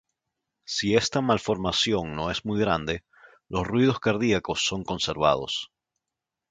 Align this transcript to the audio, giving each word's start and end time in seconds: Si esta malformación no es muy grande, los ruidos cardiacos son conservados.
Si 0.75 0.95
esta 0.95 1.21
malformación 1.21 2.15
no 2.15 2.31
es 2.31 2.43
muy 2.43 2.59
grande, 2.59 3.03
los 3.47 3.67
ruidos 3.67 3.99
cardiacos 3.99 4.65
son 4.65 4.83
conservados. 4.83 5.71